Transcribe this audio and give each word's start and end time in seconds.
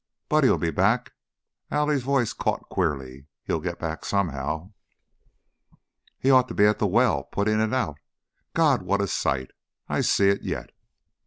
Buddy 0.29 0.49
'll 0.49 0.57
be 0.57 0.71
back" 0.71 1.13
Allie's 1.69 2.01
voice 2.01 2.33
caught 2.33 2.63
queerly. 2.69 3.27
"He'll 3.43 3.59
get 3.59 3.77
back 3.77 4.03
somehow." 4.03 4.71
"He 6.17 6.31
ought 6.31 6.47
to 6.47 6.55
be 6.55 6.65
at 6.65 6.79
the 6.79 6.87
well 6.87 7.25
putting 7.25 7.59
it 7.59 7.71
out. 7.71 7.99
God! 8.55 8.81
What 8.81 8.99
a 8.99 9.07
sight! 9.07 9.51
I 9.87 10.01
see 10.01 10.29
it 10.29 10.41
yet!" 10.41 10.71